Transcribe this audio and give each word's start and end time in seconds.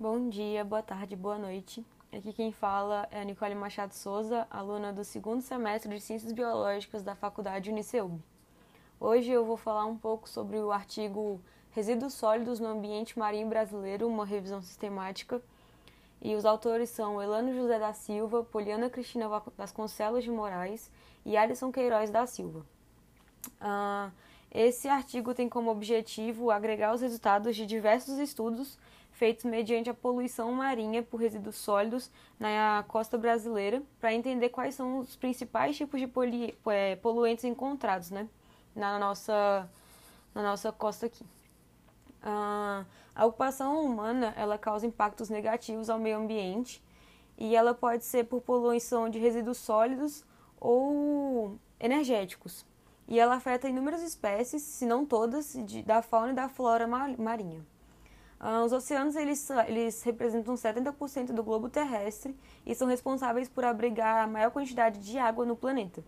Bom 0.00 0.28
dia, 0.28 0.64
boa 0.64 0.80
tarde, 0.80 1.16
boa 1.16 1.36
noite. 1.36 1.84
Aqui 2.12 2.32
quem 2.32 2.52
fala 2.52 3.08
é 3.10 3.20
a 3.20 3.24
Nicole 3.24 3.56
Machado 3.56 3.92
Souza, 3.92 4.46
aluna 4.48 4.92
do 4.92 5.02
segundo 5.02 5.42
semestre 5.42 5.92
de 5.92 6.00
Ciências 6.00 6.30
Biológicas 6.30 7.02
da 7.02 7.16
Faculdade 7.16 7.68
Uniceub. 7.68 8.16
Hoje 9.00 9.32
eu 9.32 9.44
vou 9.44 9.56
falar 9.56 9.86
um 9.86 9.98
pouco 9.98 10.28
sobre 10.28 10.56
o 10.56 10.70
artigo 10.70 11.40
Resíduos 11.72 12.14
Sólidos 12.14 12.60
no 12.60 12.68
Ambiente 12.68 13.18
Marinho 13.18 13.48
Brasileiro, 13.48 14.06
uma 14.06 14.24
revisão 14.24 14.62
sistemática. 14.62 15.42
E 16.22 16.36
os 16.36 16.44
autores 16.44 16.90
são 16.90 17.20
Elano 17.20 17.52
José 17.52 17.76
da 17.80 17.92
Silva, 17.92 18.44
Poliana 18.44 18.88
Cristina 18.88 19.28
Vasconcelos 19.56 20.22
de 20.22 20.30
Moraes 20.30 20.88
e 21.26 21.36
Alisson 21.36 21.72
Queiroz 21.72 22.08
da 22.08 22.24
Silva. 22.24 22.64
Uh, 23.60 24.12
esse 24.52 24.86
artigo 24.86 25.34
tem 25.34 25.48
como 25.48 25.72
objetivo 25.72 26.52
agregar 26.52 26.94
os 26.94 27.00
resultados 27.00 27.56
de 27.56 27.66
diversos 27.66 28.16
estudos 28.18 28.78
feitos 29.18 29.44
mediante 29.44 29.90
a 29.90 29.94
poluição 29.94 30.52
marinha 30.52 31.02
por 31.02 31.20
resíduos 31.20 31.56
sólidos 31.56 32.10
na 32.38 32.84
costa 32.86 33.18
brasileira, 33.18 33.82
para 34.00 34.14
entender 34.14 34.48
quais 34.50 34.76
são 34.76 35.00
os 35.00 35.16
principais 35.16 35.76
tipos 35.76 36.00
de 36.00 36.06
poli, 36.06 36.56
é, 36.66 36.94
poluentes 36.96 37.44
encontrados 37.44 38.10
né, 38.10 38.28
na, 38.74 38.98
nossa, 38.98 39.68
na 40.32 40.42
nossa 40.42 40.70
costa 40.70 41.06
aqui. 41.06 41.24
A 42.22 43.26
ocupação 43.26 43.84
humana 43.84 44.32
ela 44.36 44.56
causa 44.56 44.86
impactos 44.86 45.28
negativos 45.28 45.90
ao 45.90 45.98
meio 45.98 46.18
ambiente 46.18 46.82
e 47.36 47.56
ela 47.56 47.74
pode 47.74 48.04
ser 48.04 48.24
por 48.24 48.40
poluição 48.40 49.08
de 49.08 49.18
resíduos 49.18 49.58
sólidos 49.58 50.24
ou 50.60 51.58
energéticos 51.80 52.64
e 53.08 53.18
ela 53.18 53.36
afeta 53.36 53.68
inúmeras 53.68 54.02
espécies, 54.02 54.62
se 54.62 54.84
não 54.84 55.06
todas, 55.06 55.54
de, 55.64 55.82
da 55.82 56.02
fauna 56.02 56.32
e 56.32 56.34
da 56.34 56.48
flora 56.48 56.86
marinha. 56.86 57.64
Uh, 58.40 58.64
os 58.64 58.72
oceanos 58.72 59.16
eles, 59.16 59.48
eles 59.66 60.02
representam 60.02 60.54
70% 60.54 61.32
do 61.32 61.42
globo 61.42 61.68
terrestre 61.68 62.36
e 62.64 62.74
são 62.74 62.86
responsáveis 62.86 63.48
por 63.48 63.64
abrigar 63.64 64.22
a 64.22 64.26
maior 64.28 64.50
quantidade 64.50 65.00
de 65.00 65.18
água 65.18 65.44
no 65.44 65.56
planeta. 65.56 66.04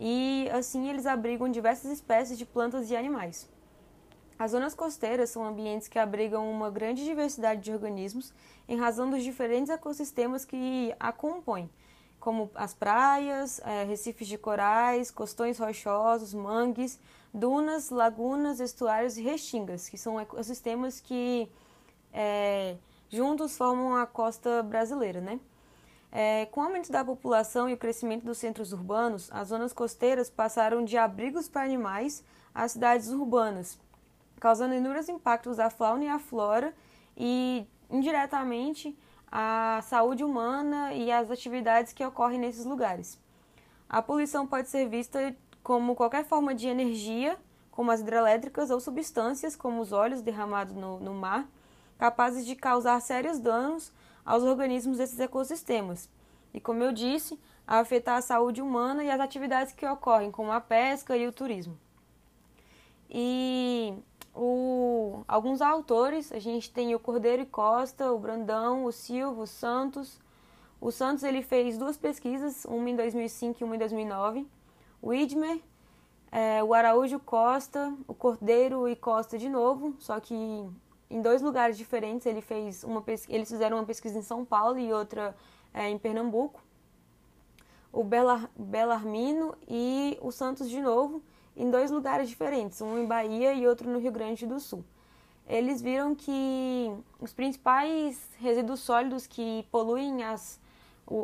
E 0.00 0.48
assim 0.52 0.88
eles 0.88 1.04
abrigam 1.04 1.48
diversas 1.50 1.90
espécies 1.90 2.38
de 2.38 2.46
plantas 2.46 2.90
e 2.90 2.96
animais. 2.96 3.48
As 4.38 4.52
zonas 4.52 4.72
costeiras 4.72 5.30
são 5.30 5.44
ambientes 5.44 5.88
que 5.88 5.98
abrigam 5.98 6.48
uma 6.48 6.70
grande 6.70 7.04
diversidade 7.04 7.60
de 7.60 7.72
organismos 7.72 8.32
em 8.68 8.78
razão 8.78 9.10
dos 9.10 9.24
diferentes 9.24 9.68
ecossistemas 9.68 10.44
que 10.44 10.94
a 10.98 11.12
compõem, 11.12 11.68
como 12.20 12.50
as 12.54 12.74
praias, 12.74 13.60
é, 13.60 13.84
recifes 13.84 14.26
de 14.28 14.36
corais, 14.36 15.10
costões 15.10 15.58
rochosos, 15.58 16.34
mangues, 16.34 16.98
dunas, 17.32 17.90
lagunas, 17.90 18.60
estuários 18.60 19.16
e 19.16 19.22
restingas, 19.22 19.88
que 19.88 19.96
são 19.96 20.20
ecossistemas 20.20 21.00
que 21.00 21.48
é, 22.12 22.76
juntos 23.08 23.56
formam 23.56 23.96
a 23.96 24.06
costa 24.06 24.62
brasileira, 24.62 25.20
né? 25.20 25.40
É, 26.10 26.46
com 26.46 26.60
o 26.60 26.64
aumento 26.64 26.90
da 26.90 27.04
população 27.04 27.68
e 27.68 27.74
o 27.74 27.76
crescimento 27.76 28.24
dos 28.24 28.38
centros 28.38 28.72
urbanos, 28.72 29.28
as 29.30 29.48
zonas 29.48 29.72
costeiras 29.72 30.30
passaram 30.30 30.82
de 30.82 30.96
abrigos 30.96 31.48
para 31.48 31.64
animais 31.64 32.24
a 32.54 32.66
cidades 32.66 33.08
urbanas, 33.08 33.78
causando 34.40 34.74
inúmeros 34.74 35.08
impactos 35.08 35.58
à 35.58 35.68
fauna 35.68 36.04
e 36.04 36.08
à 36.08 36.18
flora 36.18 36.74
e, 37.14 37.66
indiretamente, 37.90 38.98
a 39.30 39.80
saúde 39.82 40.24
humana 40.24 40.92
e 40.92 41.10
as 41.10 41.30
atividades 41.30 41.92
que 41.92 42.04
ocorrem 42.04 42.38
nesses 42.38 42.64
lugares. 42.64 43.18
A 43.88 44.02
poluição 44.02 44.46
pode 44.46 44.68
ser 44.68 44.88
vista 44.88 45.34
como 45.62 45.94
qualquer 45.94 46.24
forma 46.24 46.54
de 46.54 46.68
energia, 46.68 47.38
como 47.70 47.90
as 47.90 48.00
hidrelétricas, 48.00 48.70
ou 48.70 48.80
substâncias, 48.80 49.54
como 49.54 49.80
os 49.80 49.92
óleos 49.92 50.20
derramados 50.20 50.74
no, 50.74 50.98
no 50.98 51.14
mar, 51.14 51.48
capazes 51.98 52.44
de 52.44 52.56
causar 52.56 53.00
sérios 53.00 53.38
danos 53.38 53.92
aos 54.24 54.42
organismos 54.42 54.98
desses 54.98 55.20
ecossistemas. 55.20 56.08
E, 56.52 56.60
como 56.60 56.82
eu 56.82 56.92
disse, 56.92 57.38
a 57.66 57.78
afetar 57.78 58.16
a 58.16 58.22
saúde 58.22 58.62
humana 58.62 59.04
e 59.04 59.10
as 59.10 59.20
atividades 59.20 59.72
que 59.72 59.86
ocorrem, 59.86 60.30
como 60.30 60.50
a 60.50 60.60
pesca 60.60 61.16
e 61.16 61.26
o 61.26 61.32
turismo. 61.32 61.78
E 63.10 63.94
alguns 65.28 65.60
autores, 65.60 66.32
a 66.32 66.38
gente 66.38 66.72
tem 66.72 66.94
o 66.94 66.98
Cordeiro 66.98 67.42
e 67.42 67.46
Costa, 67.46 68.10
o 68.10 68.18
Brandão, 68.18 68.86
o 68.86 68.90
Silva, 68.90 69.42
o 69.42 69.46
Santos. 69.46 70.18
O 70.80 70.90
Santos 70.90 71.22
ele 71.22 71.42
fez 71.42 71.76
duas 71.76 71.98
pesquisas, 71.98 72.64
uma 72.64 72.88
em 72.88 72.96
2005 72.96 73.58
e 73.60 73.64
uma 73.64 73.76
em 73.76 73.78
2009. 73.78 74.48
O 75.02 75.12
Idmer, 75.12 75.60
é, 76.32 76.64
o 76.64 76.72
Araújo 76.72 77.20
Costa, 77.20 77.94
o 78.06 78.14
Cordeiro 78.14 78.88
e 78.88 78.96
Costa 78.96 79.36
de 79.36 79.48
novo, 79.48 79.94
só 79.98 80.18
que 80.18 80.34
em 81.10 81.20
dois 81.20 81.42
lugares 81.42 81.76
diferentes. 81.76 82.26
Ele 82.26 82.40
fez 82.40 82.82
uma 82.82 83.04
eles 83.28 83.48
fizeram 83.48 83.76
uma 83.76 83.84
pesquisa 83.84 84.18
em 84.18 84.22
São 84.22 84.44
Paulo 84.44 84.78
e 84.78 84.92
outra 84.92 85.36
é, 85.74 85.88
em 85.90 85.98
Pernambuco. 85.98 86.62
O 87.92 88.02
Belar, 88.02 88.50
Belarmino 88.56 89.54
e 89.66 90.18
o 90.20 90.30
Santos 90.30 90.68
de 90.70 90.80
novo 90.80 91.22
em 91.56 91.70
dois 91.70 91.90
lugares 91.90 92.28
diferentes, 92.28 92.80
um 92.80 92.98
em 92.98 93.06
Bahia 93.06 93.52
e 93.52 93.66
outro 93.66 93.90
no 93.90 93.98
Rio 93.98 94.12
Grande 94.12 94.46
do 94.46 94.60
Sul. 94.60 94.84
Eles 95.48 95.80
viram 95.80 96.14
que 96.14 96.92
os 97.18 97.32
principais 97.32 98.20
resíduos 98.38 98.80
sólidos 98.80 99.26
que 99.26 99.66
poluem 99.70 100.22
as, 100.22 100.60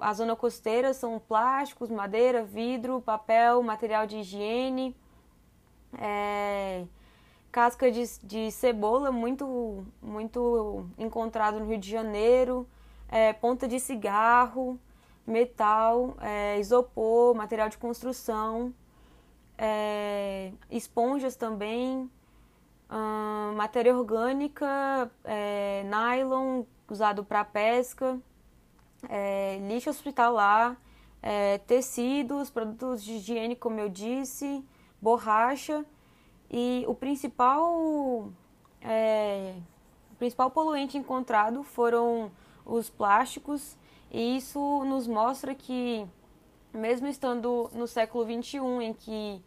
a 0.00 0.14
zona 0.14 0.36
costeira 0.36 0.94
são 0.94 1.18
plásticos, 1.18 1.90
madeira, 1.90 2.44
vidro, 2.44 3.00
papel, 3.00 3.60
material 3.64 4.06
de 4.06 4.18
higiene, 4.18 4.96
é, 5.98 6.84
casca 7.50 7.90
de, 7.90 8.04
de, 8.22 8.52
cebola, 8.52 9.10
muito, 9.10 9.84
muito 10.00 10.86
encontrado 10.96 11.58
no 11.58 11.66
Rio 11.66 11.78
de 11.78 11.90
Janeiro, 11.90 12.64
é, 13.08 13.32
ponta 13.32 13.66
de 13.66 13.80
cigarro, 13.80 14.78
metal, 15.26 16.16
é, 16.20 16.60
isopor, 16.60 17.34
material 17.34 17.68
de 17.68 17.76
construção 17.76 18.72
é, 19.58 20.52
esponjas 20.70 21.36
também, 21.36 22.08
matéria 23.56 23.96
orgânica, 23.96 25.10
é, 25.24 25.82
nylon 25.84 26.64
usado 26.88 27.24
para 27.24 27.44
pesca, 27.44 28.18
é, 29.08 29.58
lixo 29.66 29.90
hospitalar, 29.90 30.76
é, 31.22 31.58
tecidos, 31.58 32.50
produtos 32.50 33.02
de 33.02 33.12
higiene, 33.12 33.56
como 33.56 33.80
eu 33.80 33.88
disse, 33.88 34.64
borracha. 35.00 35.84
E 36.50 36.84
o 36.86 36.94
principal 36.94 38.30
é, 38.82 39.54
o 40.12 40.16
principal 40.16 40.50
poluente 40.50 40.98
encontrado 40.98 41.62
foram 41.62 42.30
os 42.64 42.90
plásticos. 42.90 43.76
E 44.10 44.36
isso 44.36 44.84
nos 44.84 45.06
mostra 45.06 45.54
que 45.54 46.06
mesmo 46.72 47.06
estando 47.06 47.70
no 47.74 47.86
século 47.86 48.24
XXI, 48.24 48.58
em 48.82 48.92
que 48.92 49.42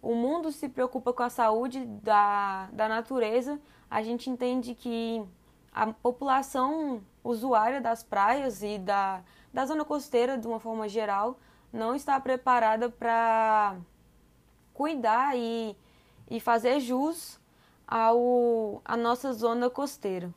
o 0.00 0.14
mundo 0.14 0.52
se 0.52 0.68
preocupa 0.68 1.12
com 1.12 1.22
a 1.22 1.30
saúde 1.30 1.84
da, 1.84 2.68
da 2.72 2.88
natureza, 2.88 3.60
a 3.90 4.02
gente 4.02 4.30
entende 4.30 4.74
que 4.74 5.24
a 5.72 5.86
população 5.92 7.02
usuária 7.22 7.80
das 7.80 8.02
praias 8.02 8.62
e 8.62 8.78
da, 8.78 9.22
da 9.52 9.66
zona 9.66 9.84
costeira, 9.84 10.38
de 10.38 10.46
uma 10.46 10.60
forma 10.60 10.88
geral, 10.88 11.38
não 11.72 11.94
está 11.94 12.18
preparada 12.20 12.88
para 12.88 13.76
cuidar 14.72 15.36
e, 15.36 15.76
e 16.30 16.40
fazer 16.40 16.80
jus 16.80 17.38
ao, 17.86 18.80
à 18.84 18.96
nossa 18.96 19.32
zona 19.32 19.68
costeira. 19.68 20.32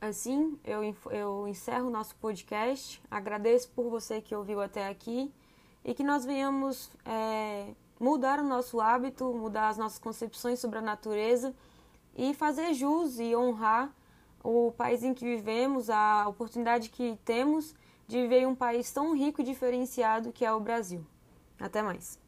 Assim, 0.00 0.58
eu, 0.64 0.82
eu 1.10 1.48
encerro 1.48 1.86
o 1.86 1.90
nosso 1.90 2.14
podcast. 2.16 3.00
Agradeço 3.10 3.70
por 3.70 3.88
você 3.88 4.20
que 4.20 4.34
ouviu 4.34 4.60
até 4.60 4.88
aqui 4.88 5.32
e 5.84 5.94
que 5.94 6.04
nós 6.04 6.24
venhamos 6.24 6.90
é, 7.04 7.74
mudar 7.98 8.38
o 8.40 8.44
nosso 8.44 8.80
hábito, 8.80 9.32
mudar 9.32 9.68
as 9.68 9.78
nossas 9.78 9.98
concepções 9.98 10.58
sobre 10.58 10.78
a 10.78 10.82
natureza 10.82 11.54
e 12.16 12.34
fazer 12.34 12.74
jus 12.74 13.18
e 13.18 13.34
honrar 13.34 13.92
o 14.44 14.72
país 14.72 15.02
em 15.02 15.14
que 15.14 15.24
vivemos, 15.24 15.88
a 15.88 16.28
oportunidade 16.28 16.88
que 16.88 17.18
temos 17.24 17.74
de 18.06 18.20
viver 18.22 18.40
em 18.40 18.46
um 18.46 18.54
país 18.54 18.90
tão 18.90 19.16
rico 19.16 19.40
e 19.40 19.44
diferenciado 19.44 20.32
que 20.32 20.44
é 20.44 20.52
o 20.52 20.60
Brasil. 20.60 21.06
Até 21.58 21.82
mais. 21.82 22.21